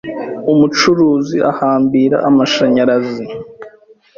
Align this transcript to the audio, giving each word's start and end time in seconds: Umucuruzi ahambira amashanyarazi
Umucuruzi 0.51 1.37
ahambira 1.51 2.17
amashanyarazi 2.29 3.25